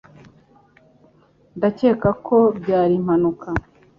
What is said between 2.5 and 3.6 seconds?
byari impanuka.